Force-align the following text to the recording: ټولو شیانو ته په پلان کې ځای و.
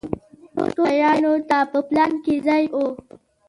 ټولو 0.75 0.85
شیانو 0.99 1.33
ته 1.49 1.57
په 1.71 1.79
پلان 1.87 2.11
کې 2.23 2.35
ځای 2.47 2.63
و. 2.73 2.77